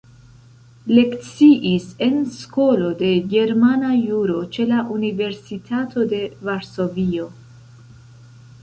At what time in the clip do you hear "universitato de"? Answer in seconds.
4.97-6.25